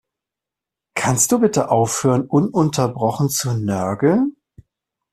[0.95, 4.35] Kannst du bitte aufhören, ununterbrochen zu nörgeln?